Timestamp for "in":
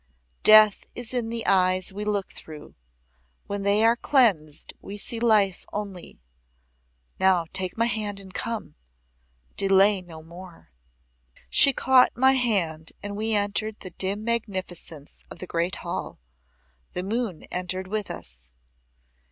1.13-1.29